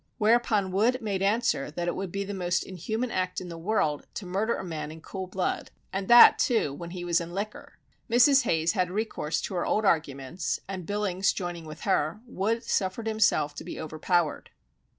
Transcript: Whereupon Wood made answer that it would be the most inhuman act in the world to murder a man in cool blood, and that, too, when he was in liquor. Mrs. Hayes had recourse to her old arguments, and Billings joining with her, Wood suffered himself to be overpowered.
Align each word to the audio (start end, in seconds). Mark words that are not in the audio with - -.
Whereupon 0.17 0.71
Wood 0.71 0.99
made 0.99 1.21
answer 1.21 1.69
that 1.69 1.87
it 1.87 1.95
would 1.95 2.11
be 2.11 2.23
the 2.23 2.33
most 2.33 2.63
inhuman 2.63 3.11
act 3.11 3.39
in 3.39 3.49
the 3.49 3.55
world 3.59 4.07
to 4.15 4.25
murder 4.25 4.55
a 4.55 4.63
man 4.63 4.91
in 4.91 4.99
cool 4.99 5.27
blood, 5.27 5.69
and 5.93 6.07
that, 6.07 6.39
too, 6.39 6.73
when 6.73 6.89
he 6.89 7.05
was 7.05 7.21
in 7.21 7.35
liquor. 7.35 7.77
Mrs. 8.09 8.41
Hayes 8.41 8.71
had 8.71 8.89
recourse 8.89 9.39
to 9.41 9.53
her 9.53 9.63
old 9.63 9.85
arguments, 9.85 10.59
and 10.67 10.87
Billings 10.87 11.31
joining 11.33 11.65
with 11.65 11.81
her, 11.81 12.19
Wood 12.25 12.63
suffered 12.63 13.05
himself 13.05 13.53
to 13.53 13.63
be 13.63 13.79
overpowered. 13.79 14.49